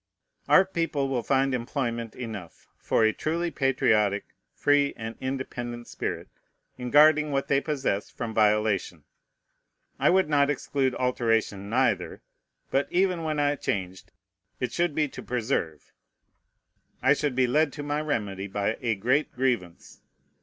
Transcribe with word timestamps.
Our 0.47 0.65
people 0.65 1.09
will 1.09 1.21
find 1.21 1.53
employment 1.53 2.15
enough 2.15 2.67
for 2.79 3.03
a 3.03 3.13
truly 3.13 3.51
patriotic, 3.51 4.25
free, 4.55 4.95
and 4.97 5.15
independent 5.21 5.87
spirit, 5.87 6.27
in 6.75 6.89
guarding 6.89 7.29
what 7.29 7.49
they 7.49 7.61
possess 7.61 8.09
from 8.09 8.33
violation. 8.33 9.03
I 9.99 10.09
would 10.09 10.27
not 10.27 10.49
exclude 10.49 10.95
alteration 10.95 11.69
neither; 11.69 12.23
but 12.71 12.87
even 12.91 13.21
when 13.21 13.37
I 13.39 13.55
changed, 13.57 14.11
it 14.59 14.71
should 14.71 14.95
be 14.95 15.07
to 15.09 15.21
preserve. 15.21 15.91
I 17.03 17.13
should 17.13 17.35
be 17.35 17.45
led 17.45 17.71
to 17.73 17.83
my 17.83 18.01
remedy 18.01 18.47
by 18.47 18.77
a 18.81 18.95
great 18.95 19.31
grievance. 19.31 20.01